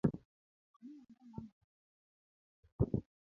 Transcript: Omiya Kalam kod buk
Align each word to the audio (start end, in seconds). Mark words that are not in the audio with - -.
Omiya 0.77 1.11
Kalam 1.17 1.45
kod 2.77 2.91
buk 2.91 3.05